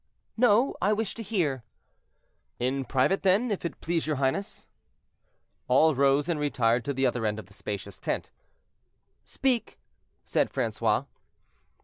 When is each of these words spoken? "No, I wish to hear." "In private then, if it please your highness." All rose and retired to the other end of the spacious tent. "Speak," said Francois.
"No, 0.35 0.73
I 0.81 0.93
wish 0.93 1.13
to 1.13 1.21
hear." 1.21 1.63
"In 2.57 2.85
private 2.85 3.21
then, 3.21 3.51
if 3.51 3.63
it 3.63 3.79
please 3.81 4.07
your 4.07 4.15
highness." 4.15 4.65
All 5.67 5.93
rose 5.93 6.27
and 6.27 6.39
retired 6.39 6.83
to 6.85 6.93
the 6.95 7.05
other 7.05 7.23
end 7.23 7.37
of 7.37 7.45
the 7.45 7.53
spacious 7.53 7.99
tent. 7.99 8.31
"Speak," 9.23 9.77
said 10.25 10.49
Francois. 10.49 11.03